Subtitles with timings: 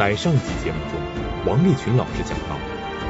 [0.00, 0.98] 在上集节目中，
[1.44, 2.56] 王立群老师讲到，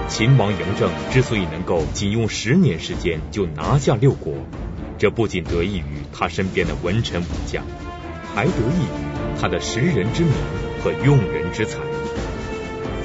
[0.08, 4.34] 秦王嬴政之所以能够仅用十年时间就拿下六国，
[4.98, 7.64] 这不仅得益于他身边的文臣武将，
[8.34, 10.32] 还得益于他的识人之明
[10.82, 11.79] 和用人之才。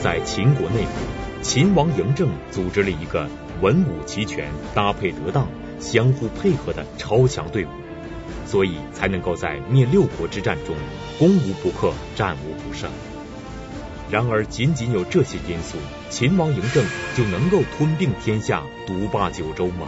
[0.02, 3.29] 在秦国内部，秦王嬴政组织了一个
[3.61, 5.47] 文武齐全、搭配得当、
[5.79, 7.67] 相互配合的超强队伍。
[8.47, 10.75] 所以才能够在灭六国之战中
[11.20, 12.89] 攻无不克、战无不胜。
[14.12, 15.77] 然而，仅仅有这些因素，
[16.09, 19.88] 秦王嬴政就能够吞并天下、独霸九州吗？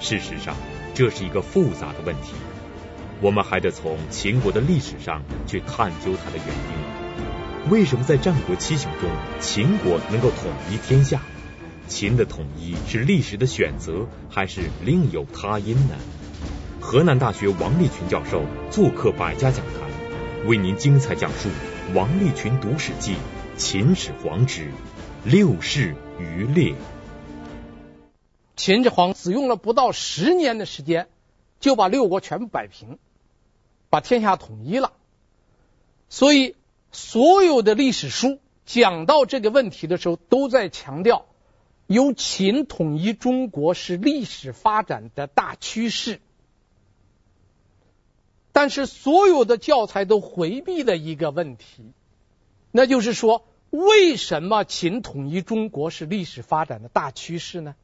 [0.00, 0.56] 事实上，
[0.92, 2.32] 这是一个复杂的问题。
[3.20, 7.70] 我们还得从秦国的历史上去探究它的原因。
[7.70, 9.08] 为什么在战国七雄中，
[9.40, 11.22] 秦国能够统一天下？
[11.86, 15.94] 秦的统一是历史的选择，还是另有他因呢？
[16.80, 21.48] 河南大学王立群教授做客百家讲坛，为您精彩讲述
[21.94, 23.14] 王立群读史记
[23.56, 24.72] 秦始皇之
[25.24, 26.74] 六世余烈。
[28.56, 31.08] 秦始皇只用了不到十年的时间，
[31.60, 32.98] 就把六国全部摆平，
[33.90, 34.92] 把天下统一了。
[36.08, 36.56] 所以，
[36.90, 41.26] 所有的历史书讲到这个问题的时候，都在强调
[41.86, 46.20] 由秦统一中国是历史发展的大趋势。
[48.50, 51.92] 但是所有的教材都回避了一个问题，
[52.76, 57.76] 那就是说，为什么秦统一中国是历史发展的大趋势呢？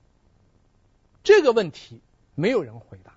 [1.23, 2.01] 这个问题
[2.35, 3.15] 没有人回答。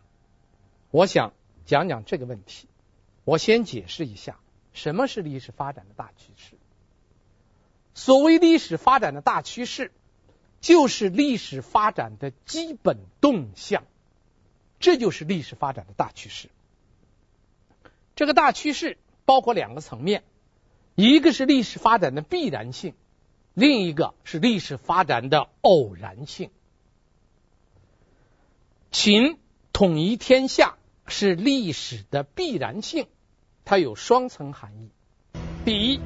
[0.91, 1.33] 我想
[1.65, 2.67] 讲讲这个问题。
[3.23, 4.39] 我先解释一下
[4.71, 6.57] 什么是历史发展的大趋势。
[7.95, 9.91] 所谓历史发展的大趋势，
[10.61, 13.83] 就是历史发展的基本动向，
[14.79, 16.49] 这就是历史发展的大趋势。
[18.15, 20.23] 这个大趋势包括两个层面，
[20.95, 22.93] 一个是历史发展的必然性，
[23.53, 26.51] 另一个是历史发展的偶然性。
[28.91, 29.37] 秦
[29.71, 30.77] 统一天下
[31.07, 33.07] 是历史的必然性，
[33.65, 34.89] 它有双层含义：
[35.65, 35.99] 第一，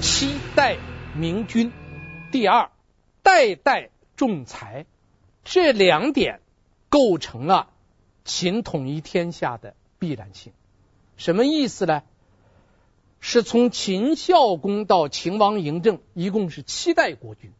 [0.00, 0.78] 七代
[1.14, 1.70] 明君；
[2.32, 2.70] 第二，
[3.22, 4.86] 代代重才。
[5.44, 6.40] 这两点
[6.88, 7.70] 构成了
[8.24, 9.74] 秦统一天下的。
[9.98, 10.54] 必然性，
[11.18, 12.02] 什么意思呢？
[13.20, 17.52] 是从秦孝公到秦王嬴政，一共是七代国君。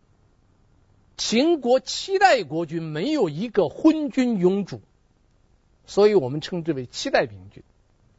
[1.17, 4.81] 秦国七代国君没有一个昏君庸主，
[5.87, 7.63] 所以我们称之为七代明君，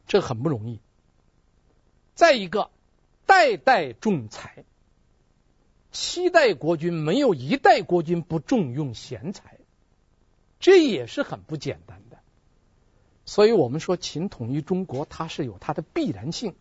[0.07, 0.79] 这很不容易。
[2.13, 2.69] 再一个，
[3.25, 4.65] 代代重才，
[5.91, 9.57] 七代国君没有一代国君不重用贤才，
[10.59, 12.19] 这也是很不简单的。
[13.25, 16.53] 所以我们说秦统一中国，它是有它的必然性，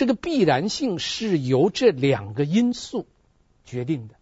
[0.00, 3.06] 这个必然性是由这两个因素
[3.66, 4.14] 决定的。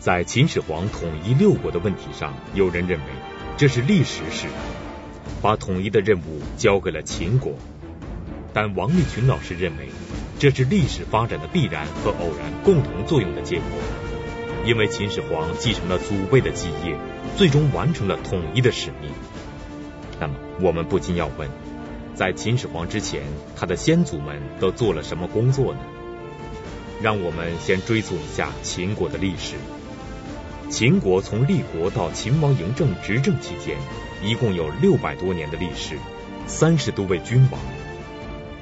[0.00, 3.04] 在秦始皇统一六国的问题上，有人认为
[3.56, 4.54] 这是历史使然，
[5.40, 7.52] 把统一的任务交给了秦国。
[8.52, 9.88] 但王立群老师认为，
[10.40, 13.66] 这是历史发展的必然和偶然共同作用的结果，
[14.66, 16.98] 因为秦始皇继承了祖辈的基业，
[17.36, 19.12] 最终完成了统一的使命。
[20.18, 21.48] 那么，我们不禁要问，
[22.18, 23.22] 在秦始皇之前，
[23.54, 25.78] 他的先祖们都做了什么工作呢？
[27.00, 29.54] 让我们先追溯一下秦国的历史。
[30.68, 33.76] 秦国从立国到秦王嬴政执政期间，
[34.20, 35.96] 一共有六百多年的历史，
[36.48, 37.60] 三十多位君王。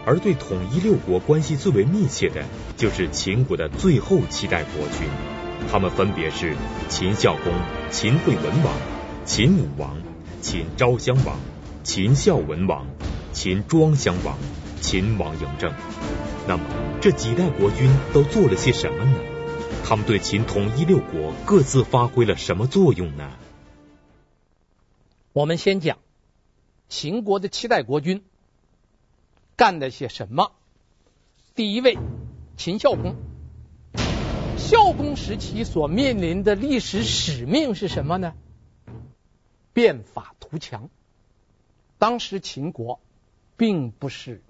[0.05, 2.45] 而对统一六国关系最为密切的，
[2.77, 5.09] 就是秦国的最后七代国君，
[5.73, 6.55] 他们分别是
[6.91, 7.55] 秦孝公、
[7.91, 8.75] 秦惠文王、
[9.25, 9.97] 秦武王。
[10.43, 11.39] 秦昭襄王、
[11.83, 12.87] 秦孝文王、
[13.37, 14.39] 秦庄襄王、
[14.81, 15.75] 秦王嬴政。
[16.49, 16.65] 那么
[17.03, 19.19] 这几代国君都做了些什么呢？
[19.85, 23.31] 他们对秦统一六国各自发挥了什么作用呢？
[25.35, 25.99] 我们先讲
[26.89, 28.25] 秦国的七代国君
[29.55, 30.53] 干了些什么。
[31.55, 31.99] 第一位，
[32.57, 33.17] 秦孝公。
[34.57, 38.33] 孝公时期所面临的历史使命是什么呢？
[39.75, 40.89] 变法图强。
[41.99, 42.99] 当时秦国
[43.57, 44.43] 并不是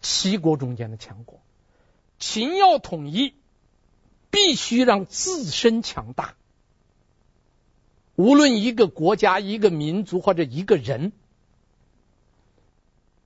[0.00, 1.40] 齐国中间的强国，
[2.18, 3.34] 秦要统一，
[4.30, 6.34] 必须让自身强大。
[8.16, 11.12] 无论一个国家、一个民族或者一个人，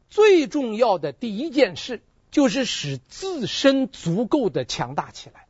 [0.08, 5.46] 最重要的第一件事就是使自身足够的强大起来，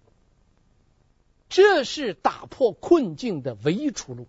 [1.48, 4.26] 这是打破困境的唯一出路。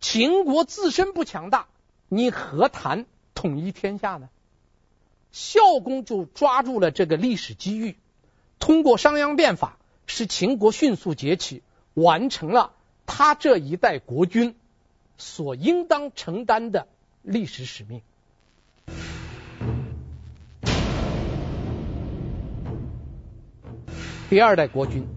[0.00, 1.68] 秦国自身不强大，
[2.08, 3.06] 你何谈
[3.40, 4.28] 统一天下呢？
[5.32, 7.96] 孝公就抓住了这个历史机遇，
[8.58, 11.62] 通过商鞅变法，使秦国迅速崛起，
[11.94, 12.72] 完成了
[13.06, 14.54] 他这一代国君
[15.16, 16.86] 所应当承担的
[17.22, 18.02] 历史使命。
[24.28, 25.08] 第二代国君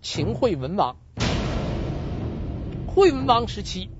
[0.00, 0.96] 秦惠文王，
[2.86, 3.90] 惠文王时期，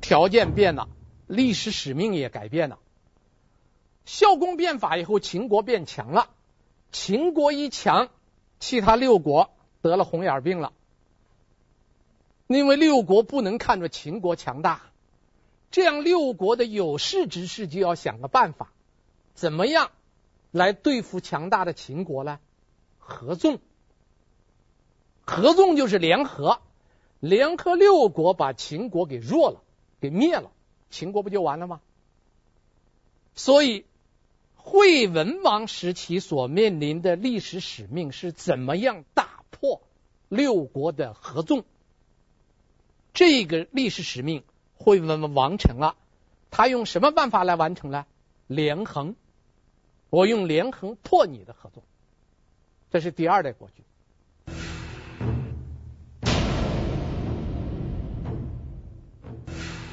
[0.00, 0.88] 条件变了，
[1.26, 2.78] 历史使命也改变了。
[4.04, 6.30] 孝公变法以后，秦国变强了。
[6.92, 8.08] 秦国一强，
[8.60, 9.50] 其他六国
[9.82, 10.72] 得了红眼病了。
[12.46, 14.82] 因为六国不能看着秦国强大，
[15.70, 18.70] 这样六国的有识之士就要想个办法，
[19.34, 19.90] 怎么样
[20.50, 22.38] 来对付强大的秦国呢？
[22.98, 23.58] 合纵。
[25.24, 26.60] 合纵就是联合，
[27.18, 29.62] 联合六国把秦国给弱了，
[30.00, 30.52] 给灭了，
[30.90, 31.80] 秦国不就完了吗？
[33.34, 33.86] 所以，
[34.66, 39.82] 惠文王时期所面临的历史使命是怎么样打破
[40.30, 41.66] 六国的合纵？
[43.12, 44.42] 这个历史使命，
[44.74, 45.96] 惠文王成了。
[46.50, 48.06] 他用什么办法来完成呢？
[48.46, 49.16] 连横，
[50.08, 51.82] 我用连横破你的合纵。
[52.90, 53.84] 这是第二代国君。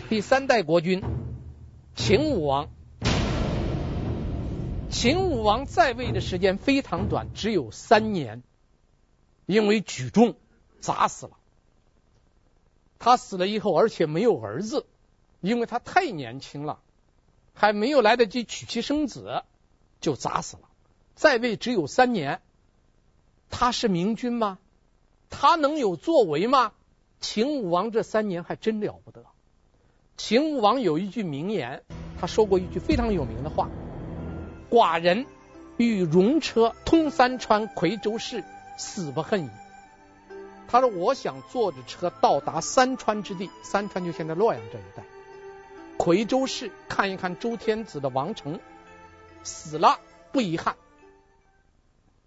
[0.07, 1.03] 第三代国君
[1.93, 2.69] 秦武王，
[4.91, 8.43] 秦武王在位的时间非常短，只有三年，
[9.45, 10.35] 因为举重
[10.81, 11.31] 砸死了。
[12.99, 14.85] 他死了以后，而且没有儿子，
[15.39, 16.81] 因为他太年轻了，
[17.53, 19.43] 还没有来得及娶妻生子，
[20.01, 20.63] 就砸死了。
[21.15, 22.41] 在位只有三年，
[23.49, 24.59] 他是明君吗？
[25.29, 26.73] 他能有作为吗？
[27.21, 29.25] 秦武王这三年还真了不得。
[30.17, 31.81] 秦武王有一句名言，
[32.19, 33.69] 他说过一句非常有名的话
[34.71, 35.27] ：“寡人
[35.77, 38.43] 欲戎车通三川，夔州市，
[38.77, 39.49] 死不恨矣。”
[40.67, 45.03] 他说：“我想坐着车到达三川之地，三川就现在洛阳这一带，
[45.97, 48.61] 夔州市看一看周天子的王城，
[49.43, 49.99] 死了
[50.31, 50.77] 不遗憾。”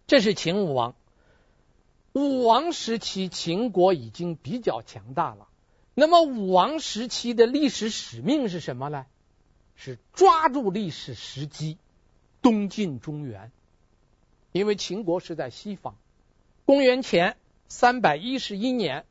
[0.06, 0.94] 这是秦武王。
[2.12, 5.48] 武王时期，秦国已经比较强大了。
[5.94, 9.06] 那么武王时期的历史使命是什么呢？
[9.76, 11.78] 是抓住历史时机，
[12.44, 13.50] 东进中原。
[14.52, 15.96] 因为秦国是在西方。
[16.66, 17.36] 公元前
[17.66, 19.06] 三百一十一年，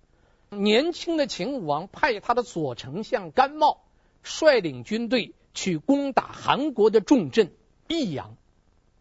[0.49, 3.81] 年轻的秦武王派他的左丞相甘茂
[4.21, 7.51] 率领军队去攻打韩国的重镇
[7.87, 8.37] 益阳。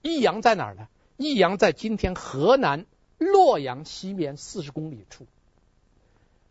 [0.01, 0.89] 益阳在哪儿呢？
[1.19, 2.87] 益阳在今天河南
[3.19, 5.27] 洛阳西边四十公里处。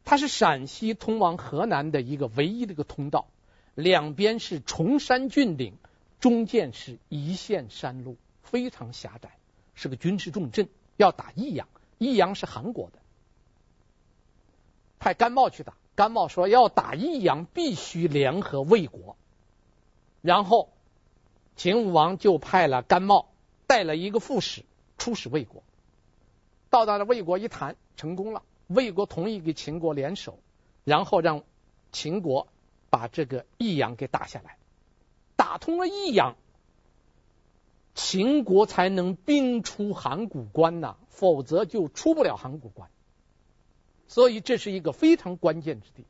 [0.05, 3.27] 它是陕西通往河南的一个唯一的一个通道，
[3.75, 5.73] 两边是崇山峻岭，
[6.21, 9.31] 中间是一线山路，非常狭窄，
[9.75, 10.69] 是个军事重镇。
[10.95, 12.99] 要打益阳，益阳是韩国的，
[14.99, 15.73] 派甘茂去打。
[15.95, 19.17] 甘茂说要打益阳，必须联合魏国。
[20.21, 20.69] 然后
[21.55, 23.29] 秦武王就派了甘茂
[23.65, 24.63] 带了一个副使
[24.99, 25.63] 出使魏国，
[26.69, 28.43] 到达了魏国一谈成功了。
[28.67, 30.37] 魏国同意给秦国联手，
[30.83, 31.43] 然后让
[31.91, 32.47] 秦国
[32.91, 34.57] 把这个益阳给打下来，
[35.51, 36.37] 打通了益阳，
[37.93, 42.89] 秦国才能兵出函谷关呐，否则就出不了函谷关。
[44.07, 46.05] 所以这是一个非常关键之地。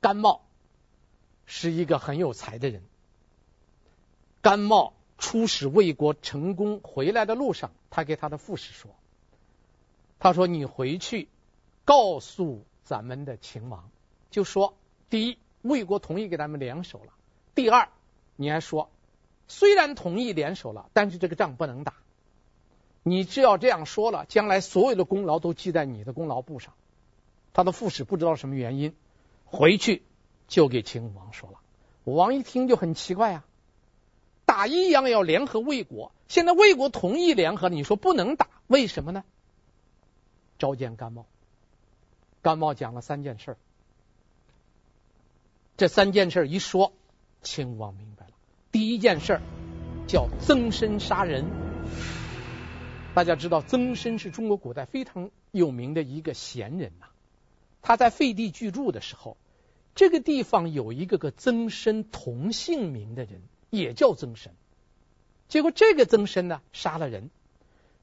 [0.00, 0.42] 甘茂
[1.46, 2.80] 是一个很有才的人。
[4.40, 8.92] 甘茂出使魏国成功回来的路上，他给他的副使说。
[10.20, 11.28] 他说：“你回去
[11.84, 13.90] 告诉咱们的秦王，
[14.30, 14.76] 就说
[15.10, 17.12] 第一，魏国同意给咱们联手了；
[17.54, 17.88] 第二，
[18.36, 18.90] 你还说
[19.48, 21.94] 虽然同意联手了，但是这个仗不能打。
[23.02, 26.74] 你只要这样说了，将来所有的功劳都记在你的功劳簿上。”
[27.52, 28.96] 他的副使不知道什么原因，
[29.44, 30.02] 回去
[30.48, 31.60] 就给秦武王说了。
[32.04, 33.44] 武王一听就很奇怪、啊，
[34.44, 39.22] 打益阳要联合魏国，现在魏国同意联合，你说不能打，为什么呢？
[40.58, 41.26] 召见甘茂，
[42.42, 43.56] 甘茂讲了三件事。
[45.76, 46.92] 这三件事一说，
[47.44, 48.32] 秦武王明白了。
[48.72, 49.42] 第一件事儿
[50.08, 51.44] 叫曾参杀人。
[53.14, 57.06] 大家知道，曾参是中国古代非常有名的一个贤人呐。
[57.82, 59.36] 他在废帝居住的时候，
[59.94, 64.52] 这个地方有一个个曾参同姓名的人，也叫曾参。
[65.46, 67.30] 结果这个曾参呢，杀了人，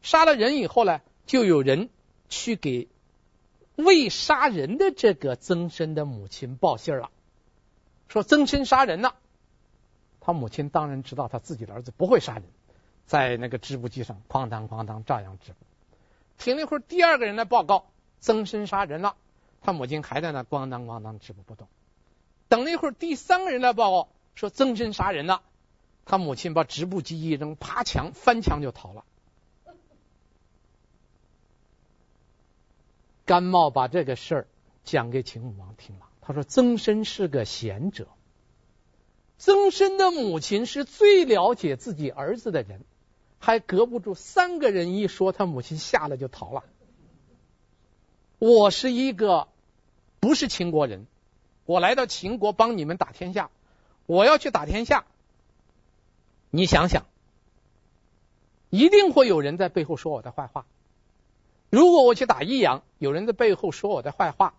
[0.02, 1.90] 杀了人以后呢，就有人。
[2.34, 2.88] 去给
[3.76, 7.12] 未杀人的这个曾参的母亲报信了，
[8.08, 9.16] 说曾参杀人了。
[10.22, 12.44] 他母亲当然知道他自己的儿子不会杀人，
[13.06, 15.54] 在那个织布机上哐当哐当照样织。
[16.38, 17.88] 停了一会儿，第二个人来报告
[18.20, 19.16] 曾参杀人了，
[19.62, 21.68] 他母亲还在那咣当咣当织布不动。
[22.48, 25.42] 等了一会儿，第三个人来报告说曾参杀人了，
[26.06, 29.04] 他母亲把织布机一扔，爬墙翻墙就逃了。
[33.26, 34.48] 甘茂把这个事儿
[34.84, 38.08] 讲给秦武王听了，他说曾参是个贤者，
[39.42, 42.84] 曾参的母亲是最了解自己儿子的人。
[43.40, 46.64] 还隔不住三个人一说，他母亲吓了就逃了。
[48.38, 49.48] 我是一个
[50.20, 51.08] 不是秦国人，
[51.66, 53.50] 我来到秦国帮你们打天下，
[54.06, 55.06] 我要去打天下。
[56.52, 57.08] 你想想，
[58.70, 60.68] 一定会有人在背后说我的坏话。
[61.72, 64.54] 如果我去打益阳，有人在背后说我的坏话，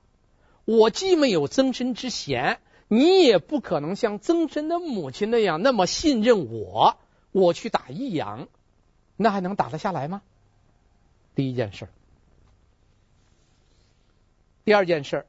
[0.65, 2.61] 我既没有曾参之贤，
[2.95, 6.99] 你也不可能像曾参的母亲那样那么信任我。
[7.31, 8.49] 我去打益阳。
[9.17, 10.21] 那还能打得下来吗？
[11.35, 11.89] 第一件事。
[14.67, 15.25] 第二件事，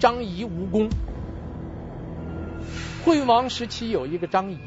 [0.00, 0.88] 张仪无功。
[3.04, 4.58] 惠王时期有一个张仪，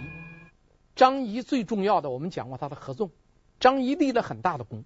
[0.96, 3.12] 张仪最重要的，我们讲过他的合纵。
[3.60, 4.86] 张仪立了很大的功，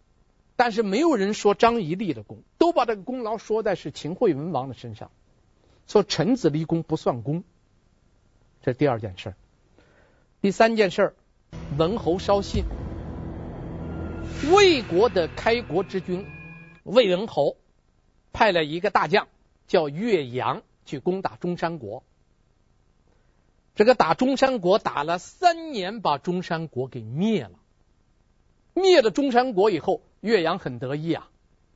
[0.55, 5.11] 但是没有人说张仪立了功，都把这个功劳说在是秦惠文王的身上，
[5.87, 7.43] 说臣子立功不算功。
[8.61, 9.35] 这是第二件事。
[10.41, 11.15] 第三件事，
[11.77, 12.63] 文侯烧信。
[14.51, 16.25] 魏国的开国之君
[16.83, 17.55] 魏文侯
[18.33, 19.27] 派了一个大将
[19.67, 22.03] 叫岳阳去攻打中山国。
[23.75, 27.51] 这个打中山国打了三年，把中山国给灭了。
[28.73, 31.29] 灭了中山国以后，岳阳很得意啊，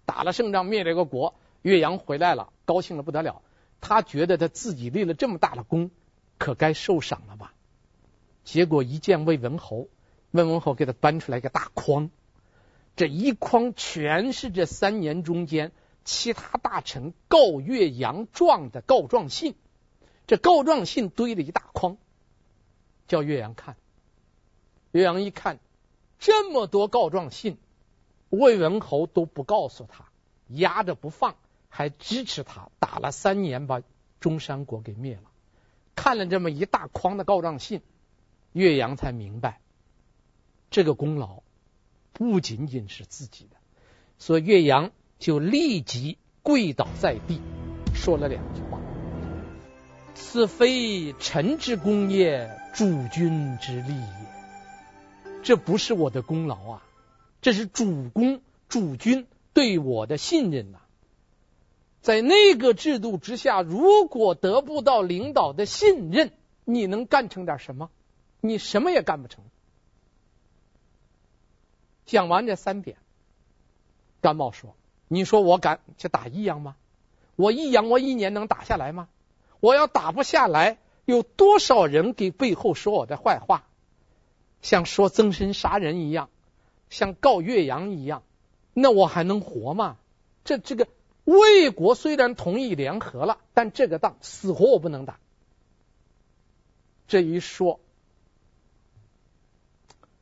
[0.05, 1.35] 打了胜仗，灭了一个国。
[1.61, 3.41] 岳阳回来了，高兴的不得了。
[3.81, 5.91] 他觉得他自己立了这么大的功，
[6.37, 7.53] 可该受赏了吧？
[8.43, 9.89] 结果一见魏文侯，
[10.31, 12.09] 魏文侯给他搬出来一个大筐。
[12.95, 15.71] 这一筐全是这三年中间
[16.03, 19.53] 其他大臣告岳阳状的告状信，
[20.25, 21.97] 这告状信堆了一大筐，
[23.07, 23.75] 叫岳阳看。
[24.91, 25.59] 岳阳一看，
[26.17, 27.57] 这么多告状信，
[28.29, 30.05] 魏文侯都不告诉他，
[30.47, 31.35] 压着不放，
[31.69, 33.81] 还支持他打了三年，把
[34.19, 35.23] 中山国给灭了。
[35.95, 37.81] 看了这么一大筐的告状信，
[38.53, 39.61] 岳阳才明白
[40.69, 41.41] 这个功劳。
[42.13, 43.57] 不仅仅是自己的，
[44.17, 47.41] 所以岳阳就立即跪倒在地，
[47.93, 48.79] 说了两句话
[50.15, 55.41] ：“此非臣之功也，主君之利也。
[55.43, 56.83] 这不是我的功劳啊，
[57.41, 60.79] 这是主公、主君对我的信任呐。
[62.01, 66.31] 在那个制度之下，如果得不到领导的信任，
[66.63, 67.89] 你能干成点什么？
[68.39, 69.43] 你什么也干不成。”
[72.05, 72.97] 讲完这三点，
[74.21, 74.75] 甘茂说
[75.09, 76.77] ：“你说我敢去打益阳吗？
[77.35, 79.09] 我益阳我一年能打下来吗？
[79.59, 83.67] 我要打不下来，有多少人给背后说我的坏话，
[84.61, 86.29] 像说曾参杀人一样，
[86.89, 88.23] 像告岳阳一样，
[88.73, 89.97] 那我还能活吗？
[90.45, 90.87] 这这个
[91.27, 95.19] 魏国虽然同意联合了，但这个仗死活我不能打。
[97.09, 97.81] 这一说，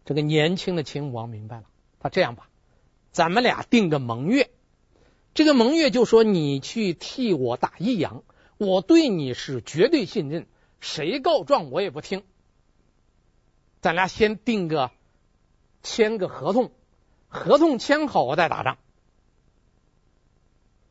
[0.03, 1.65] 这个年轻的秦武王明白了。”
[2.01, 2.49] 他这样吧，
[3.11, 4.49] 咱们俩定个盟约。
[5.35, 8.23] 这个盟约就说你去替我打益阳，
[8.57, 10.47] 我对你是绝对信任，
[10.79, 12.23] 谁告状我也不听。
[13.79, 14.89] 咱俩先定个
[15.83, 16.71] 签个合同，
[17.27, 18.79] 合同签好我再打仗。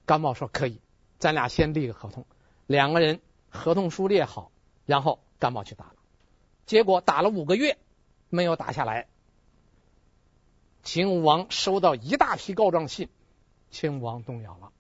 [0.07, 0.81] 甘茂说可以，
[1.19, 2.27] 咱俩先立个合同。
[2.67, 4.51] 两个人合同书列好，
[4.87, 5.97] 然后甘茂去打了。
[6.67, 7.79] 结果打了五个月，
[8.29, 9.07] 没有打下来。
[10.83, 13.09] 秦武王收到一大批告状信，
[13.71, 14.73] 秦武王动摇了，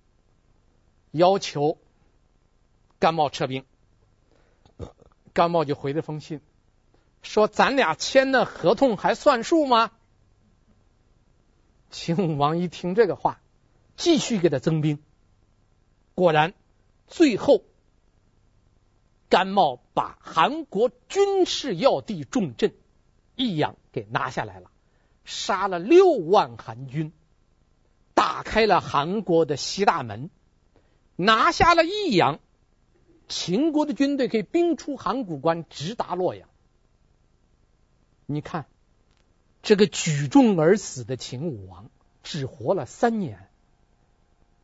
[1.11, 1.78] 要求
[2.99, 3.64] 甘茂撤兵。
[5.33, 6.40] 甘茂就回了封信，
[7.23, 9.90] 说：“咱俩签的合同还算数吗？”
[11.90, 13.40] 秦武王一听这个话，
[13.97, 15.02] 继续给他增兵。
[16.14, 16.54] 果然，
[17.06, 17.64] 最后
[19.28, 22.75] 甘茂把韩国军事要地重镇
[23.35, 24.71] 益阳给拿下来了。
[25.25, 27.12] 杀了六万韩军，
[28.12, 30.28] 打开了韩国的西大门，
[31.16, 32.40] 拿下了益阳。
[33.26, 36.49] 秦国的军队可以兵出函谷关，直达洛阳。
[38.26, 38.66] 你看，
[39.62, 41.90] 这个举重而死的秦武王，
[42.23, 43.49] 只活了三年，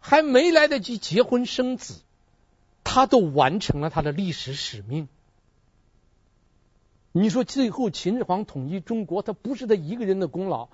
[0.01, 2.01] 还没来得及结婚生子，
[2.83, 5.09] 他都完成了他的历史使命。
[7.13, 10.69] 你说最后秦始皇统一中国，他不是他一个人的功劳，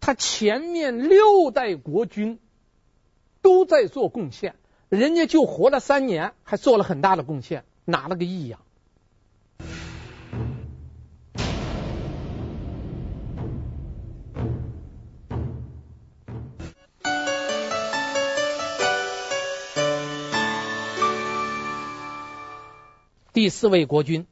[0.00, 2.38] 他前面六代国君
[3.42, 4.54] 都在做贡献，
[4.88, 8.60] 人家就活了三年，还做了很大的贡献，哪了个意呀？
[23.34, 24.28] 第四位国君。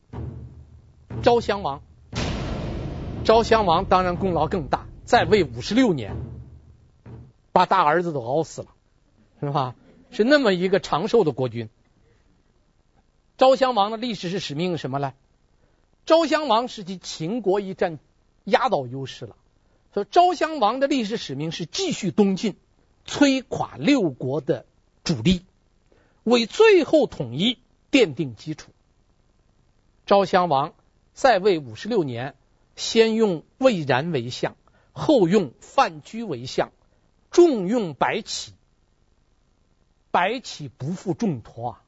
[1.25, 1.83] 昭襄王，
[3.25, 6.15] 昭襄王当然功劳更大，在位五十六年，
[7.51, 8.69] 把大儿子都熬死了，
[9.41, 9.75] 是吧？
[10.13, 11.69] 是那么一个长寿的国君。
[13.37, 15.15] 昭襄王的历史是使命什么呢？
[16.07, 17.99] 昭襄王是继秦国一战
[18.45, 19.35] 压倒优势了，
[19.93, 22.55] 所以昭襄王的历史使命是继续东进，
[23.05, 24.65] 摧垮六国的
[25.03, 25.45] 主力，
[26.23, 27.59] 为最后统一
[27.91, 28.71] 奠定基础。
[30.07, 30.75] 昭襄王。
[31.15, 32.35] 在位五十六年，
[32.75, 34.57] 先用魏然为相，
[34.93, 36.73] 后用范雎为相，
[37.31, 38.55] 重用白起。
[40.11, 41.83] 白起不负重托啊，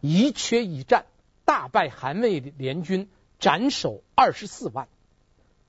[0.00, 1.04] 宜缺一战，
[1.44, 4.86] 大败韩魏联军，斩首二十四万；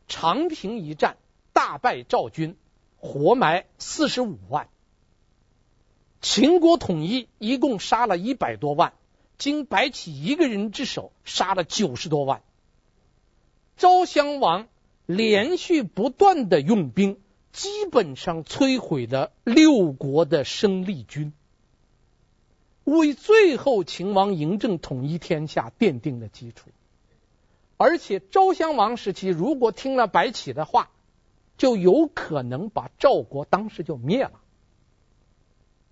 [0.08, 1.18] 长平一战，
[1.52, 2.58] 大败赵军，
[2.98, 4.70] 活埋四十五万。
[6.22, 8.94] 秦国统一一共杀了一百多万，
[9.38, 12.42] 经白起一个人之手，杀了九十多万。
[13.78, 14.68] 昭襄王
[15.06, 17.20] 连续不断的用兵，
[17.52, 21.34] 基本上摧毁了六国的生力军，
[22.84, 26.70] 为最后秦王嬴政统一天下奠定了基础。
[27.78, 30.90] 而且昭襄王时期，如果听了白起的话，
[31.58, 34.42] 就有可能把赵国当时就灭了。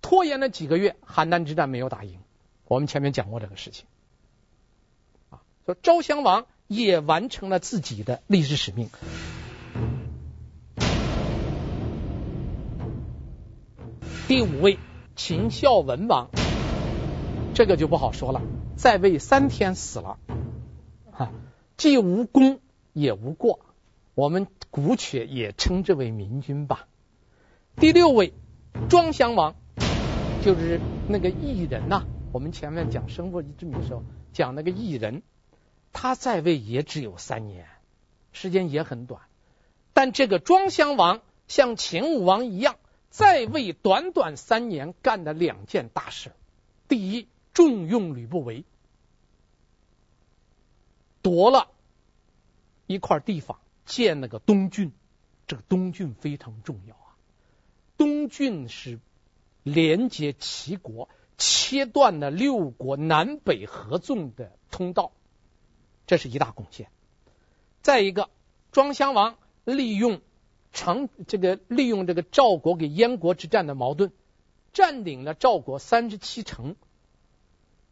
[0.02, 2.18] 拖延了几个月，邯郸之战没有打赢，
[2.66, 3.86] 我们前面讲过这个事情。
[5.30, 6.46] 啊，说昭襄王。
[6.68, 8.90] 也完成了自己的历史使命。
[14.26, 14.80] 第五位，
[15.14, 16.28] 秦孝文王，
[17.54, 18.42] 这个就不好说了，
[18.74, 20.18] 在位三天死了，
[21.12, 21.30] 哈，
[21.76, 22.58] 既无功
[22.92, 23.60] 也无过，
[24.16, 26.88] 我们姑且也称之为明君吧。
[27.76, 28.32] 第六位，
[28.88, 29.54] 庄襄王，
[30.44, 32.04] 就是那个异人呐、
[32.36, 35.22] 我们前面讲生父之名的时候讲那个异人。
[35.90, 37.66] 他在位也只有三年，
[38.30, 39.22] 时间也很短，
[39.94, 42.76] 但这个庄襄王像秦武王一样，
[43.08, 46.32] 在位短短三年，干了两件大事。
[46.88, 48.66] 第一，重用吕不韦，
[51.22, 51.70] 夺了
[52.86, 54.92] 一块地方，建了个东郡。
[55.46, 57.16] 这个东郡非常重要啊，
[57.96, 58.98] 东郡是
[59.62, 65.12] 连接齐国，切断了六国南北合纵的通道。
[66.06, 66.88] 这是一大贡献。
[67.82, 68.30] 再一个，
[68.72, 70.20] 庄襄王利用
[70.72, 74.12] 长这个利用这个赵国给燕国之战的矛盾，
[74.72, 76.76] 占领了赵国三十七城，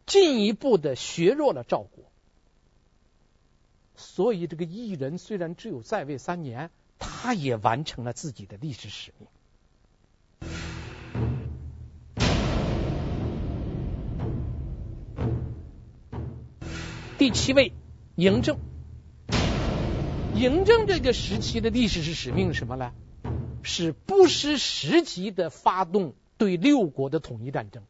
[0.06, 2.04] 进一步的削弱了赵国。
[3.96, 9.28] 所以，这个异人虽然只有在位三年，他也完成了自己的历史使命。
[17.24, 17.72] 第七位。
[18.16, 18.58] 嬴政，
[20.34, 22.92] 嬴政这个时期的历史是使命什么呢？
[23.62, 27.82] 是不失时机的发动对六国的统一战争。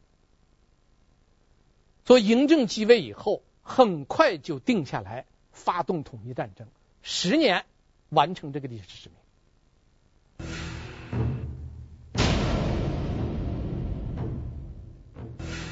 [2.04, 6.68] 所以嬴政继位以后，很快就定下来发动统一战争，
[7.02, 7.64] 十年
[8.10, 10.46] 完成这个历史使命。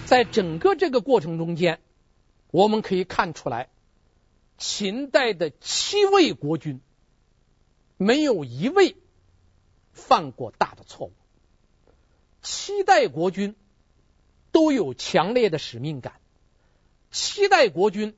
[0.05, 1.79] 在整个这个过程中间，
[2.53, 3.69] 我们可以看出来。
[4.59, 6.81] 秦代的七位国君，
[7.97, 8.95] 没有一位
[9.93, 11.13] 犯过大的错误。
[12.43, 13.57] 七代国君
[14.53, 16.21] 都有强烈的使命感，
[17.11, 18.15] 七代国君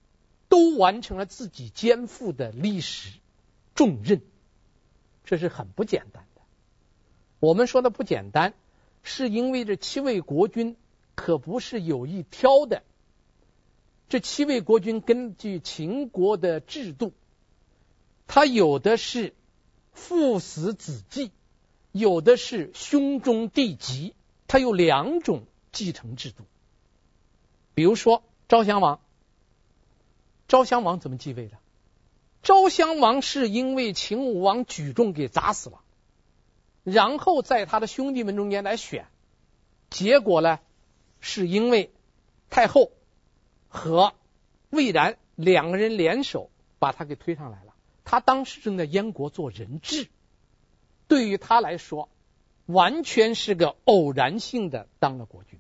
[0.51, 3.11] 都完成了自己肩负的历史
[3.75, 4.21] 重任，
[5.25, 6.43] 这是很不简单的。
[7.39, 8.53] 我们说的不简单，
[9.03, 10.77] 是因为这七位国君
[11.15, 12.83] 可不是有意挑的。
[14.09, 17.13] 这七位国君根据秦国的制度，
[18.27, 19.35] 他有的是
[19.93, 21.31] 父死子继，
[21.91, 24.15] 有的是兄终弟及，
[24.47, 26.45] 他有两种继承制度。
[27.75, 29.01] 比如说昭襄王，
[30.47, 31.57] 昭襄王怎么继位的？
[32.43, 35.81] 昭襄王是因为秦武王举重给砸死了，
[36.85, 39.07] 然后在他的兄弟们中间来选，
[39.89, 40.61] 结果呢，
[41.21, 41.91] 是因为
[42.51, 42.93] 太后。
[43.75, 44.15] 和
[44.71, 47.75] 魏然两个人联手，把他给推上来了。
[48.05, 50.07] 他当时正在燕国做人质，
[51.09, 52.09] 对于他来说，
[52.67, 55.59] 完全是个偶然性的当了国君。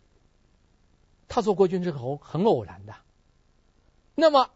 [1.27, 2.95] 他做国君之后很偶然的。
[4.15, 4.51] 那么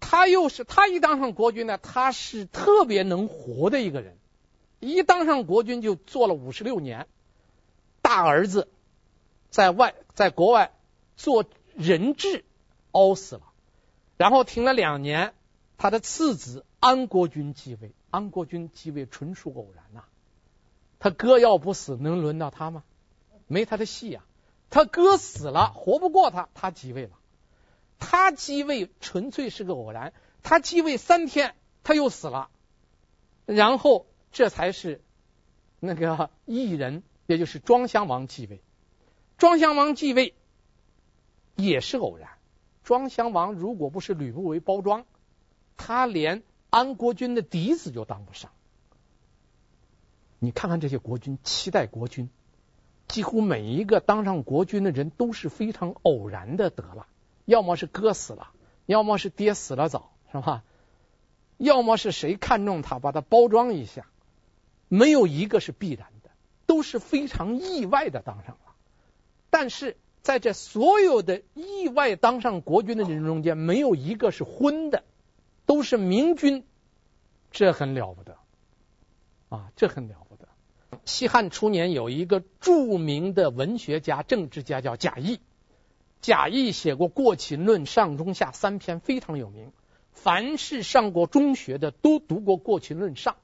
[0.00, 4.18] 他又是他一当上国君呢，他是特别能活的一个人。
[4.80, 7.06] 一当上国君就做了五十六年，
[8.02, 8.68] 大儿子
[9.48, 10.72] 在外在国外
[11.16, 11.44] 做
[11.76, 12.44] 人质
[12.92, 13.42] 熬死了，
[14.16, 15.34] 然后停了两年，
[15.78, 17.92] 他的次子安国君继位。
[18.10, 20.04] 安国君继位纯属偶然呐、
[20.98, 22.84] 他哥要不死能轮到他吗？
[23.46, 24.70] 没他的戏呀、啊。
[24.70, 27.18] 他哥死了，活不过他，他继位了。
[27.98, 30.12] 他继位纯粹是个偶然。
[30.42, 32.50] 他继位三天，他又死了，
[33.46, 34.06] 然后。
[34.32, 35.02] 这才是
[35.80, 38.62] 那个异人，也就是庄襄王继位。
[39.38, 40.36] 庄襄王继位
[41.56, 42.30] 也是偶然。
[42.82, 45.04] 庄襄王如果不是吕不韦包装，
[45.76, 48.50] 他连安国君的嫡子就当不上。
[50.38, 52.30] 你看看这些国君，七代国君，
[53.08, 57.06] 几乎每一个当上国君的人都是非常偶然的得了，
[57.44, 58.50] 要么是哥死了，
[58.86, 60.64] 要么是爹死了早，是吧？
[61.58, 64.06] 要么是谁看中他，把他包装一下。
[64.88, 66.30] 没有一个是必然的，
[66.66, 68.74] 都是非常意外的当上了。
[69.50, 75.04] 但是在这所有的意外当上国君的人中间，没有一个是昏的，
[75.66, 76.64] 都是明君，
[77.50, 78.36] 这很了不得
[79.48, 80.48] 啊，这很了不得。
[81.04, 85.40] 西汉初年有一个著名的文学家、政治家叫贾谊，
[86.20, 89.72] 贾谊写过《过秦论》上中下三篇，非常有名。
[90.12, 93.34] 凡是上过中学的都读过《过秦论》上。《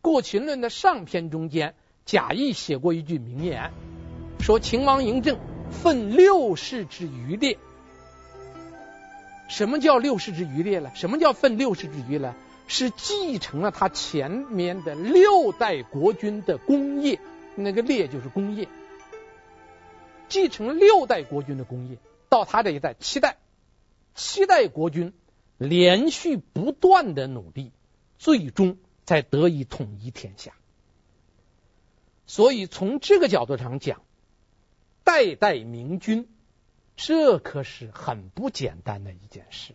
[0.00, 3.72] 过秦论》的上篇中间，贾谊写过一句名言，
[4.38, 5.38] 说秦王嬴政
[5.70, 7.58] 分六世之余烈。
[9.48, 10.90] 什么叫六世之余烈呢？
[10.94, 12.34] 什么叫分六世之余呢？
[12.66, 17.18] 是继承了他前面的六代国君的功业，
[17.54, 18.68] 那个烈就是功业，
[20.28, 23.38] 继承六代国君的功业，到他这一代七代，
[24.14, 25.12] 七代国君
[25.56, 27.72] 连续不断的努力，
[28.18, 28.76] 最终。
[29.08, 30.52] 才得以统一天下，
[32.26, 34.02] 所以从这个角度上讲，
[35.08, 36.28] 代代明君，
[36.94, 39.72] 这可是很不简单的一件事。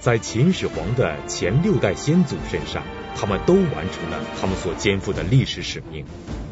[0.00, 2.82] 在秦始皇的前六代先祖身上，
[3.14, 6.04] 他们都完成了他们所肩负的历史使命，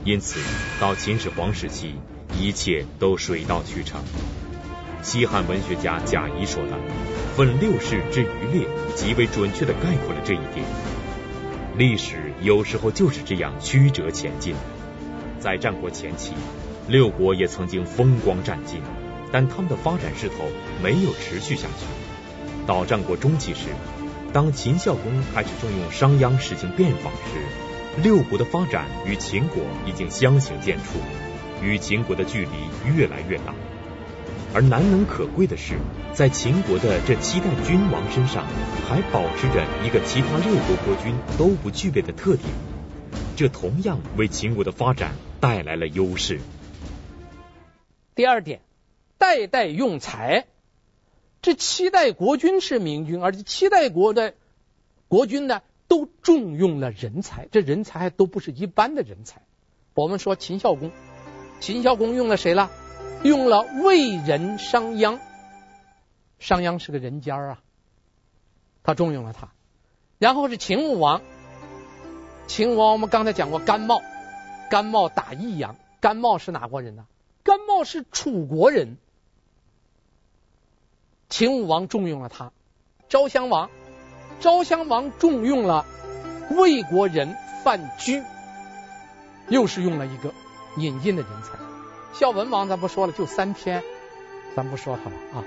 [0.05, 0.39] 因此
[0.81, 1.97] 到秦始皇时期，
[2.39, 4.01] 一切都水到渠成。
[5.03, 6.79] 西汉文学家贾谊说的
[7.35, 10.65] “分六世之余烈”，极为准确地概括了这一点。
[11.77, 14.55] 历史有时候就是这样曲折前进。
[15.41, 16.33] 在战国前期，
[16.89, 18.81] 六国也曾经风光占尽，
[19.31, 20.35] 但他们的发展势头
[20.83, 21.85] 没有持续下去。
[22.67, 23.67] 到战国中期时，
[24.33, 33.55] 当秦孝公开始重用商鞅实行变法时，六国的发展与秦国已经相形见绌，与秦国的距离越来越大。
[34.55, 35.75] 而难能可贵的是，
[36.15, 38.47] 在秦国的这七代君王身上，
[38.89, 42.49] 还保持着一个其他六国国君都不具备的特点，
[43.37, 46.41] 这同样为秦国的发展带来了优势。
[48.19, 48.63] 第二点，
[49.17, 50.49] 代代用才，
[51.41, 54.35] 这七代国君是明君，而且七代国的
[55.07, 59.43] 国君呢，都重用了人才，这人才还都不是一般的人才。
[59.95, 60.91] 我们说秦孝公，
[61.61, 62.73] 秦孝公用了谁了？
[63.23, 65.21] 用了魏人商鞅，
[66.41, 67.63] 商鞅是个人尖儿啊，
[68.83, 69.53] 他重用了他。
[70.19, 71.23] 然后是秦武王，
[72.49, 74.03] 秦武王我们刚才讲过，甘茂，
[74.73, 77.07] 甘茂打益阳，甘茂是哪国人呢？
[77.49, 78.99] 甘茂是楚国人，
[81.31, 82.53] 秦武王重用了他。
[83.09, 83.71] 昭襄王，
[84.39, 85.87] 昭襄王重用了
[86.51, 87.35] 魏国人
[87.65, 88.23] 范雎，
[89.49, 90.35] 又是用了一个
[90.77, 91.59] 引进的人才。
[92.13, 93.83] 孝文王咱不说了，就三篇，
[94.55, 95.45] 咱不说他了啊。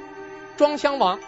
[0.58, 1.20] 庄襄王，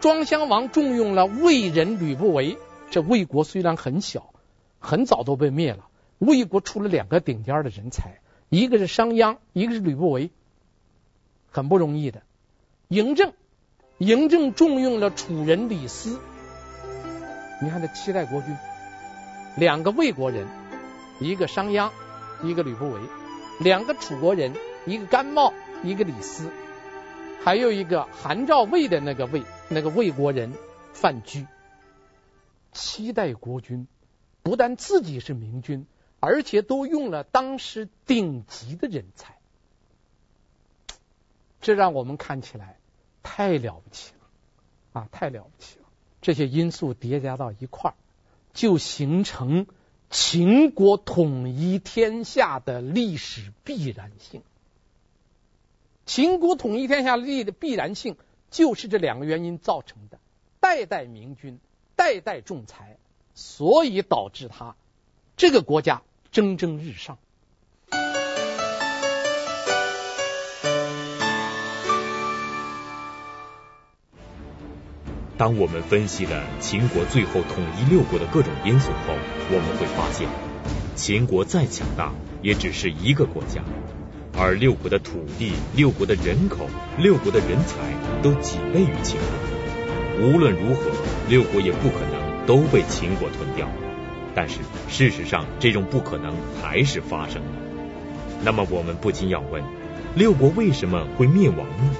[0.00, 2.58] 庄襄王重用了魏人吕不韦。
[2.90, 4.34] 这魏国虽然很小，
[4.80, 5.88] 很早都被灭了。
[6.18, 8.19] 魏国出了两个顶尖的人才，
[8.50, 10.30] 一个是商鞅，一个是吕不韦，
[11.50, 12.22] 很不容易的。
[12.90, 13.32] 嬴政，
[13.98, 16.20] 嬴政重用了楚人李斯。
[17.62, 18.54] 你看这七代国君，
[19.56, 20.46] 两个魏国人，
[21.20, 21.90] 一个商鞅，
[22.42, 23.00] 一个吕不韦，
[23.60, 24.52] 两个楚国人。
[24.86, 25.52] 一个甘茂，
[25.84, 26.50] 一个李斯，
[27.44, 30.54] 还有一个韩赵魏的那个魏，那个魏国人
[30.94, 31.46] 范雎。
[32.72, 33.86] 七代国君
[34.42, 35.84] 不但自己是明君，
[36.20, 39.38] 而且都用了当时顶级的人才，
[41.60, 42.76] 这让我们看起来
[43.22, 45.08] 太了不起了啊！
[45.10, 45.86] 太了不起了。
[46.20, 47.94] 这些因素叠加到一块儿，
[48.52, 49.66] 就形成
[50.10, 54.42] 秦国统一天下的历史必然性。
[56.04, 58.16] 秦国统一天下历的必然性，
[58.50, 60.18] 就是这两个原因造成的。
[60.58, 61.58] 代代明君，
[61.96, 62.98] 代代重才，
[63.34, 64.76] 所以导致他
[65.36, 66.02] 这个国家
[66.32, 67.18] 蒸蒸日上。
[75.36, 79.14] 当我们分析了秦国最后统一六国的各种因素后，
[79.50, 80.28] 我们会发现，
[80.94, 82.12] 秦国再强大，
[82.42, 83.62] 也只是一个国家。
[84.38, 87.76] 而六国的土地、六国的人口、六国的人才
[88.22, 90.28] 都几倍于秦国。
[90.28, 90.90] 无论如何，
[91.28, 93.66] 六国也不可能都被秦国吞掉。
[94.34, 97.52] 但是事实上，这种不可能还是发生了。
[98.42, 99.62] 那么我们不禁要问：
[100.14, 101.94] 六国为什么会灭亡呢？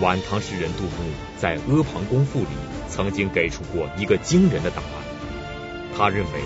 [0.00, 0.90] 晚唐诗人杜牧
[1.38, 2.48] 在《阿房宫赋》里
[2.88, 5.96] 曾经给出过一个惊人的答案。
[5.96, 6.40] 他认为，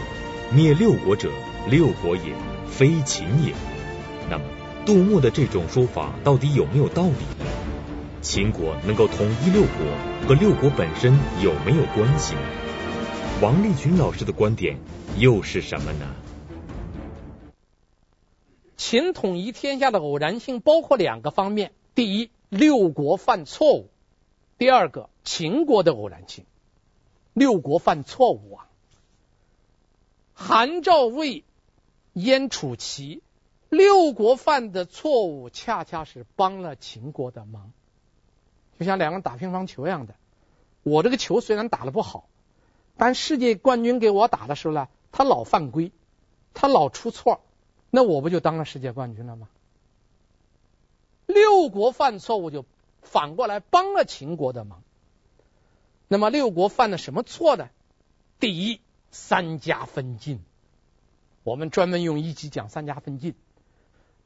[0.53, 1.31] 灭六国者，
[1.69, 2.33] 六国也，
[2.69, 3.53] 非秦也。
[4.31, 4.45] 那么。
[4.87, 7.45] 杜牧的这种说法到底有没有道理呢？
[8.23, 12.35] 秦国能够统一六国和六国本身有没有关系？
[13.43, 14.77] 王立群老师的观点
[15.17, 16.15] 又是什么呢？
[18.77, 23.87] 秦统一天下的偶然性包括两个方面：第一，六国犯错误；
[24.59, 26.45] 第二个，秦国的偶然性。
[27.33, 28.69] 六国犯错误啊，
[30.35, 31.45] 韩赵魏
[32.13, 33.23] 燕楚齐。
[33.71, 37.73] 六国犯的错误，恰恰是帮了秦国的忙，
[38.79, 40.15] 就像两个人打乒乓球一样的。
[40.83, 42.29] 我这个球虽然打得不好，
[43.01, 45.91] 但世界冠军给我打的时候呢，他老犯规，
[46.53, 47.41] 他老出错，
[47.89, 49.49] 那我不就当了世界冠军了吗？
[51.25, 52.67] 六国犯错误，就
[53.01, 54.83] 反过来帮了秦国的忙。
[56.09, 57.71] 那么六国犯了什么错呢？
[58.39, 60.45] 第一，三家分晋。
[61.43, 63.35] 我们专门用一集讲三家分晋。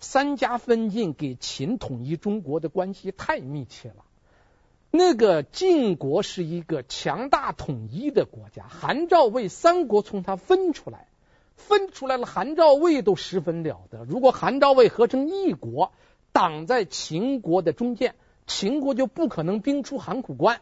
[0.01, 4.05] 三家分晋给秦统一中国的关系太密切了。
[4.97, 11.09] 那个晋国是一个强大统一的国家，韩赵魏三国从它分出来，
[11.57, 14.05] 分出来了，韩赵魏都十分了得。
[14.05, 15.91] 如果韩赵魏合成一国，
[16.31, 18.15] 挡在秦国的中间，
[18.47, 20.61] 秦国就不可能兵出函谷关，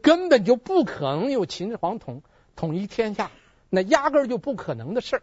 [0.00, 2.22] 根本就不可能有秦始皇统
[2.54, 3.32] 统一天下，
[3.68, 5.22] 那压根儿就不可能的事儿。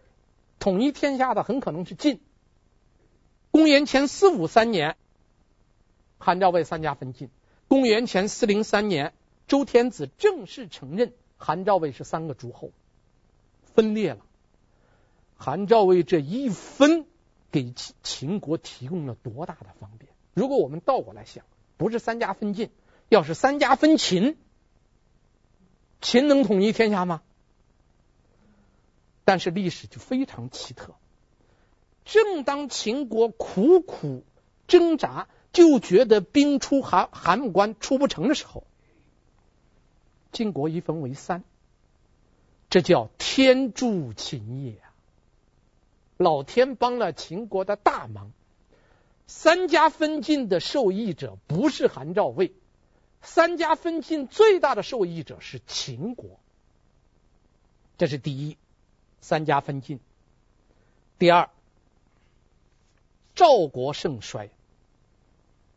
[0.59, 2.19] 统一天下的很可能是晋。
[3.51, 4.97] 公元前四五三年，
[6.17, 7.29] 韩赵魏三家分晋。
[7.71, 9.13] 公元前四零三年，
[9.47, 12.73] 周天子正式承认韩赵魏是三个诸侯，
[13.63, 14.25] 分裂了。
[15.37, 17.05] 韩赵魏这一分，
[17.49, 20.11] 给秦国提供了多大的方便？
[20.33, 21.45] 如果我们倒过来想，
[21.77, 22.71] 不是三家分晋，
[23.07, 24.37] 要是三家分秦，
[26.01, 27.21] 秦能统一天下吗？
[29.23, 30.95] 但是历史就非常奇特。
[32.03, 34.25] 正当秦国苦苦
[34.67, 38.63] 挣扎，就觉得兵出函函谷关出不成的时候，
[40.31, 41.43] 晋国一分为三，
[42.69, 44.93] 这叫天助秦也啊！
[46.17, 48.31] 老天帮了秦国的大忙。
[49.27, 52.53] 三家分晋的受益者不是韩赵魏，
[53.21, 56.39] 三家分晋最大的受益者是秦国。
[57.97, 58.57] 这是第一，
[59.21, 59.99] 三家分晋。
[61.17, 61.49] 第二。
[63.33, 64.49] 赵国盛衰，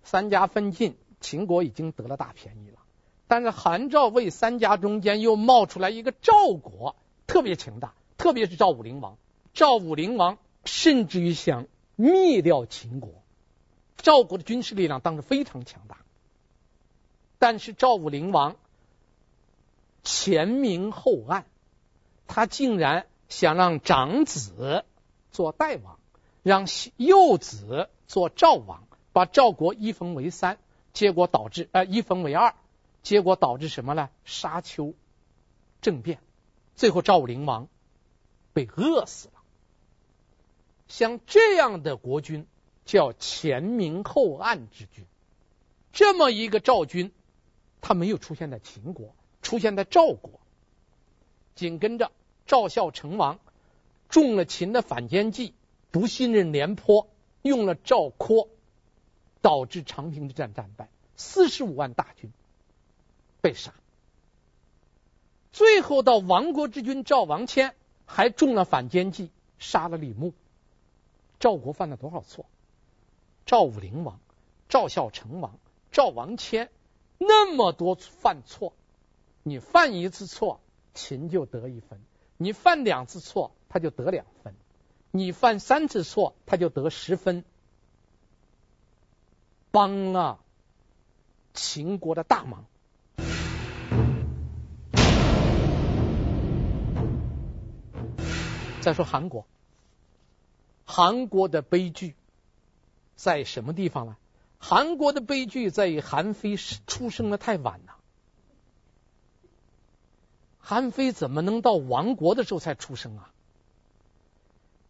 [0.05, 2.79] 三家分晋，秦国已经得了大便宜了。
[3.27, 6.95] 但是韩赵魏三家中间又冒出来一个赵国，
[7.27, 9.19] 特别强大，特别是赵武灵王。
[9.53, 13.11] 赵武灵王甚至于想灭掉秦国。
[13.97, 15.99] 赵国的军事力量当时非常强大，
[17.41, 18.55] 但是赵武灵王
[20.05, 21.47] 前明后暗，
[22.29, 24.85] 他竟然想让长子
[25.33, 25.99] 做代王。
[26.43, 26.67] 让
[26.99, 30.59] 幼子做赵王，把赵国一分为三，
[30.93, 32.55] 结果导致呃一分为二，
[33.03, 34.11] 结果导致什么呢？
[34.25, 34.93] 沙丘
[35.81, 36.19] 政变，
[36.75, 37.69] 最后赵武灵王
[38.53, 39.35] 被饿死了。
[40.89, 42.47] 像这样的国君
[42.85, 45.07] 叫前明后暗之君，
[45.93, 47.13] 这么一个赵君，
[47.81, 50.41] 他没有出现在秦国，出现在赵国。
[51.55, 52.11] 紧跟着
[52.47, 53.39] 赵孝成王
[54.09, 55.55] 中了秦的反间计。
[55.91, 57.09] 不信任廉颇，
[57.43, 58.49] 用了赵括，
[59.45, 62.33] 导致长平之战战败，四十五万大军
[63.43, 63.75] 被杀。
[65.53, 67.75] 最后到亡国之君赵王谦
[68.07, 70.33] 还中了反间计，杀了李牧。
[71.39, 72.47] 赵国犯了多少错？
[73.45, 74.19] 赵武灵王、
[74.71, 75.59] 赵孝成王、
[75.93, 76.71] 赵王谦
[77.19, 78.73] 那么多犯错，
[79.43, 80.59] 你犯一次错，
[80.95, 81.99] 秦就得一分；
[82.39, 84.55] 你犯两次错，他就得两分；
[85.11, 87.45] 你犯三次错，他就得十分，
[89.75, 90.39] 帮了
[91.53, 92.65] 秦国的大忙。
[98.81, 99.47] 再说韩国，
[100.85, 102.15] 韩国的悲剧
[103.17, 104.17] 在什么地方呢？
[104.61, 107.97] 韩国的悲剧在于韩非出生的太晚了。
[110.61, 113.33] 韩非怎么能到亡国的时候才出生啊？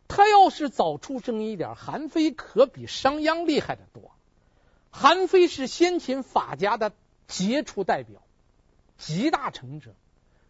[0.09, 4.14] 他要是早出生一点，韩非可比商鞅厉害的多。
[4.97, 6.93] 韩非是先秦法家的
[7.27, 8.23] 杰出代表，
[8.97, 9.97] 集大成者。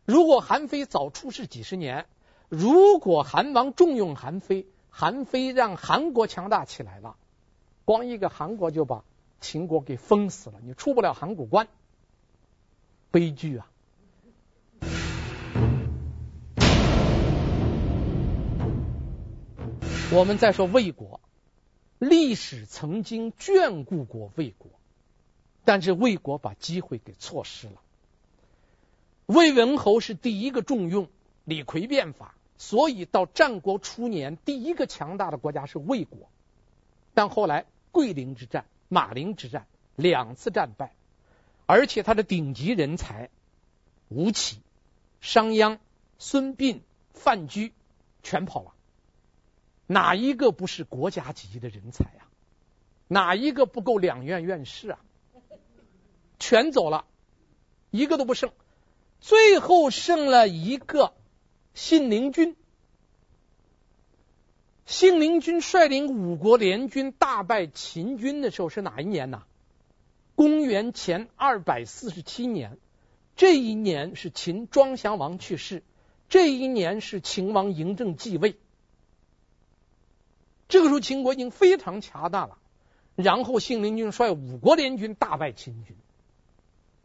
[0.05, 2.05] 如果韩非早出世几十年，
[2.51, 7.17] 如果韩王重用韩非，韩非让韩国强大起来了，
[7.87, 9.03] 光一个韩国就把
[9.41, 11.67] 秦国给封死了，你出不了函谷关，
[13.11, 13.71] 悲剧啊！
[20.13, 21.19] 我们再说魏国，
[22.09, 24.71] 历史曾经眷顾过魏国，
[25.65, 27.81] 但是魏国把机会给错失了。
[29.27, 31.09] 魏文侯是第一个重用
[31.45, 32.35] 李逵变法。
[32.57, 36.31] 所以到战国初年，第一个强大的国家是魏国，
[37.13, 40.95] 但后来桂林之战、马陵之战两次战败，
[41.67, 43.29] 而且他的顶级人才
[44.09, 44.61] 吴起、
[45.21, 45.79] 商鞅、
[46.19, 46.79] 孙膑、
[47.13, 47.73] 范雎
[48.23, 48.74] 全跑了，
[49.87, 52.29] 哪一个不是国家级的人才啊？
[53.09, 54.99] 哪一个不够两院院士啊？
[56.39, 57.05] 全走了，
[57.91, 58.53] 一个都不剩，
[59.21, 61.13] 最后剩了一个。
[61.75, 62.57] 信陵君，
[64.87, 69.43] 信陵君率领五国联军大败秦军的时候是哪一年呢？
[70.37, 72.79] 公元前二百四十七年。
[73.37, 75.83] 这一年是秦庄襄王去世，
[76.29, 78.57] 这一年是秦王嬴政继位。
[80.75, 82.59] 这个时候秦国已经非常强大了。
[83.15, 85.97] 然后信陵君率五国联军大败秦军。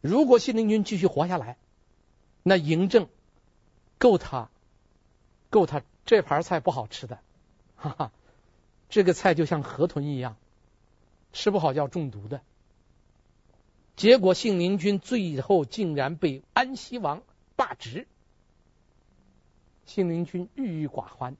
[0.00, 1.56] 如果信陵君继续活下来，
[2.42, 3.08] 那嬴政
[3.96, 4.50] 够他。
[5.50, 7.20] 够他这盘菜不好吃的，
[7.76, 8.12] 哈哈，
[8.88, 10.36] 这个菜就像河豚一样，
[11.32, 12.40] 吃不好就要中毒的。
[13.94, 17.22] 结果信陵君最后竟然被安西王
[17.54, 18.08] 罢职，
[19.86, 21.36] 信陵君郁郁寡欢，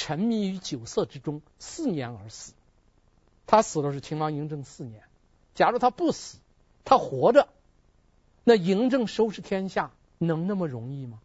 [0.00, 2.54] 沉迷于酒色之中，四年而死。
[3.46, 5.02] 他死的是秦王嬴政四年，
[5.54, 6.38] 假如他不死，
[6.86, 7.48] 他活着，
[8.42, 11.20] 那嬴政收拾天下能那么容易吗？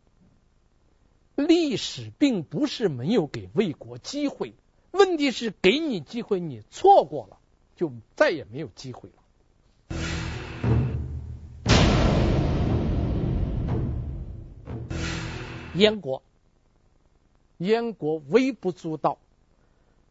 [1.36, 4.54] 历史并不是没有给魏国机会，
[4.92, 7.38] 问题是给你机会，你错过了，
[7.78, 9.16] 就再也没有机会了。
[15.76, 16.22] 燕国，
[17.58, 19.18] 燕国微不足道，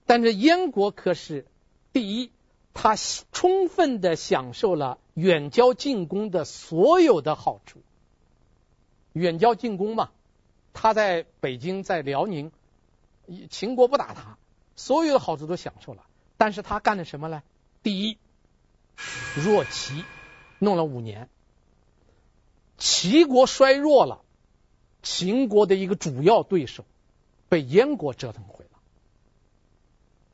[0.07, 1.47] 但是燕国可是
[1.93, 2.31] 第一，
[2.73, 2.97] 他
[3.33, 7.81] 充分的享受了远交近攻的所有的好处，
[9.13, 10.11] 远交近攻嘛。
[10.73, 12.51] 他在北京，在辽宁，
[13.49, 14.39] 秦国不打他，
[14.75, 16.05] 所有的好处都享受了。
[16.37, 17.45] 但是他干了什么呢？
[17.85, 18.19] 第一，
[19.37, 20.05] 弱齐，
[20.59, 21.29] 弄了五年，
[22.77, 24.23] 齐国衰弱了，
[25.03, 26.85] 秦国的一个主要对手
[27.55, 28.81] 被燕国折腾毁了。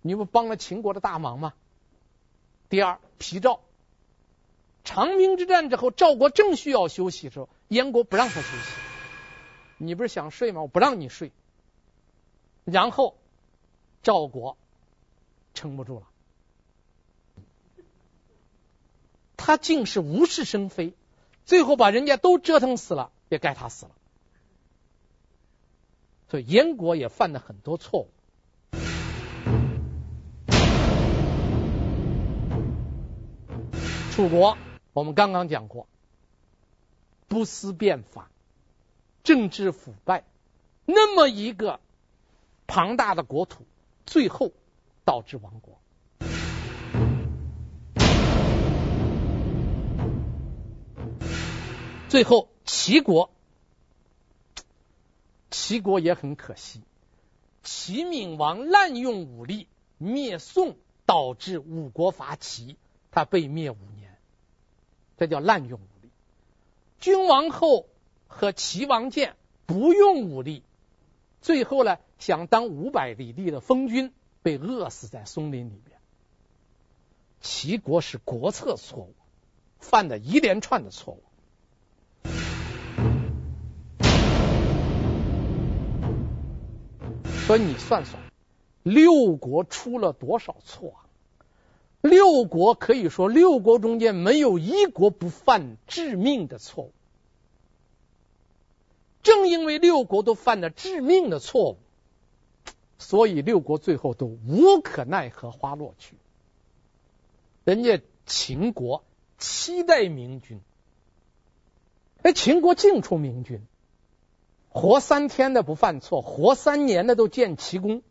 [0.00, 1.52] 你不帮了秦国的大忙吗？
[2.70, 3.60] 第二，皮赵，
[4.84, 8.72] 长平之战之后，赵国正需要休息的时候，燕国不让他休息。
[9.76, 10.62] 你不是想睡吗？
[10.62, 11.30] 我不让你睡。
[12.64, 13.18] 然后
[14.02, 14.56] 赵国
[15.52, 16.06] 撑不住了，
[19.36, 20.94] 他竟是无事生非，
[21.44, 23.90] 最后把人家都折腾死了，也该他死了。
[26.30, 28.10] 所以燕国也犯了很多错误。
[34.12, 34.56] 楚国
[34.92, 35.88] 我们刚刚讲过，
[37.26, 38.30] 不思变法。
[39.22, 40.24] 政治腐败，
[40.86, 41.78] 那么一个
[42.66, 43.66] 庞大的国土，
[44.06, 44.52] 最后
[45.04, 45.78] 导致亡国。
[52.08, 53.30] 最后，齐国，
[55.50, 56.82] 齐国也很可惜，
[57.62, 60.76] 齐闵王滥用武力灭宋，
[61.06, 62.76] 导致五国伐齐，
[63.10, 64.16] 他被灭五年，
[65.16, 66.10] 这叫滥用武力。
[66.98, 67.86] 君王后。
[68.32, 69.34] 和齐王建
[69.66, 70.62] 不用武力，
[71.42, 75.98] 最后呢，想当五百里地的封君，被饿死在松林里面。
[77.40, 79.14] 齐国是国策错误，
[79.80, 81.24] 犯了一连串的错误。
[87.50, 88.22] 所以你算算，
[88.84, 91.10] 六国出了多少错啊？
[92.00, 96.92] 六国可以说，六国中间没有一国不犯致命的错误。
[99.24, 101.78] 正因为六国都犯了致命的错误，
[102.98, 106.14] 所以六国最后都无可奈何花落去。
[107.64, 109.02] 人家秦国
[109.38, 110.60] 七代明君，
[112.22, 113.66] 哎，秦国净出明君，
[114.72, 118.02] 活三天的不犯错，活三年的都建奇功。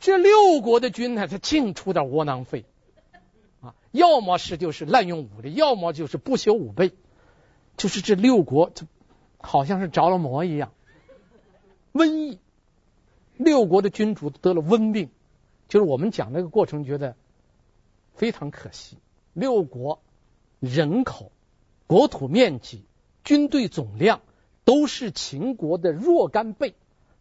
[0.00, 2.64] 这六国的君呢，他净出点窝囊废
[3.60, 6.92] 啊，要么是就是滥用武力，要么就是不修武备，
[7.76, 8.86] 就是这六国就
[9.38, 10.72] 好像是着了魔一样。
[11.92, 12.38] 瘟疫，
[13.36, 15.10] 六国的君主得了瘟病，
[15.68, 17.14] 就是我们讲那个过程，觉得
[18.14, 18.96] 非常可惜。
[19.34, 20.00] 六国
[20.58, 21.30] 人口、
[21.86, 22.84] 国土面积、
[23.22, 24.20] 军队总量
[24.64, 26.74] 都是秦国的若干倍，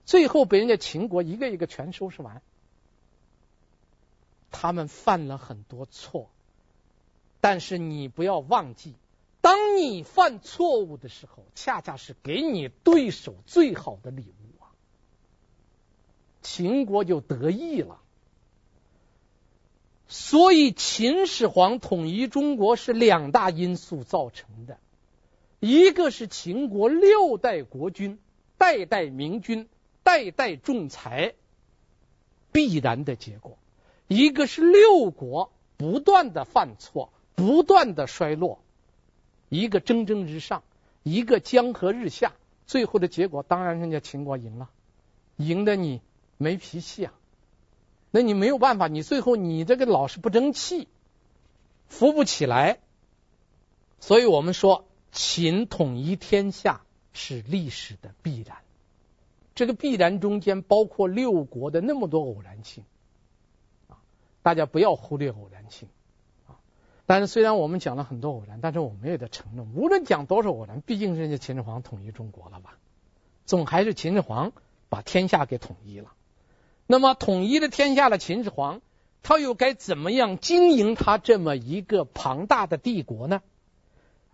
[0.06, 2.42] 最后被人家秦国一个一个全收拾完。
[4.52, 6.30] 他们犯了很多错，
[7.40, 8.96] 但是你不要忘记，
[9.42, 14.74] 当你犯错误的时候，恰恰是给你对手最好的礼物啊！
[16.42, 18.00] 秦国就得意了。
[20.08, 24.80] 所以秦始皇统一中国是两大因素造成的，
[25.60, 28.20] 一个是秦国六代国君，
[28.58, 29.68] 代代明君，
[30.04, 31.34] 代代重才，
[32.52, 33.58] 必然的结果。
[34.08, 38.60] 一个是六国不断的犯错，不断的衰落，
[39.50, 40.64] 一个蒸蒸日上，
[41.04, 42.34] 一个江河日下，
[42.66, 44.70] 最后的结果当然人家秦国赢了，
[45.36, 46.02] 赢得你
[46.38, 47.14] 没脾气啊，
[48.12, 50.88] 那你没有办法，你最后你这个老是不争气，
[51.88, 52.80] 扶不起来，
[54.00, 56.82] 所以我们说秦统一天下
[57.14, 58.58] 是历史的必然，
[59.56, 62.84] 这个必然中间包括六国的那么多偶然性。
[64.42, 65.90] 大家不要忽略偶然性
[66.48, 66.56] 啊！
[67.06, 72.78] 但是虽然我们讲了很多偶然，但是我们也得承认，无论讲多少偶然，毕竟人家秦始皇统一中国了吧？
[73.46, 74.54] 总还是秦始皇
[74.88, 76.14] 把天下给统一了。
[76.88, 78.82] 那么统一了天下的秦始皇，
[79.24, 83.42] 他又该怎么样经营他这么一个庞大的帝国呢？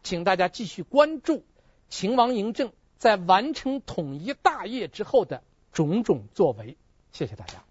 [0.06, 1.44] 请大家继续关注
[1.90, 5.42] 秦王嬴政在完成统一大业之后的
[5.72, 6.78] 种种作为。
[7.12, 7.64] 谢谢大家。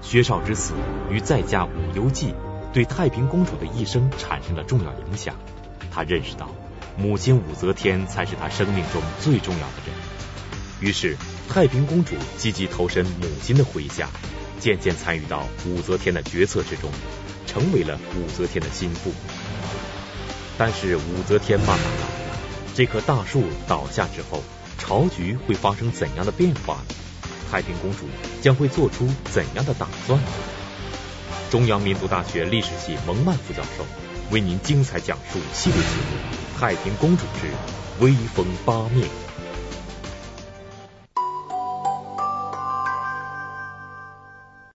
[0.00, 0.74] 薛绍之死
[1.10, 2.32] 与在家武攸暨
[2.72, 5.34] 对太平公主的一生产生了重要影响。
[5.90, 6.48] 他认识到，
[6.96, 9.96] 母亲武则天才是他生命中最重要的人。
[10.80, 11.16] 于是，
[11.48, 14.08] 太平公主积极投身母亲的麾下，
[14.60, 16.88] 渐渐参与到武则天的决策之中，
[17.44, 19.10] 成为了武则天的心腹。
[20.58, 22.40] 但是，武则天慢慢老了，
[22.74, 24.42] 这棵大树倒下之后，
[24.76, 26.94] 朝局会发生怎样的变化呢？
[27.48, 28.06] 太平公主
[28.42, 30.26] 将会做出怎样的打算呢？
[31.48, 33.86] 中央民族大学历史系蒙曼副教授
[34.32, 39.06] 为您精彩讲述系列节目《太平公主之威风八面》。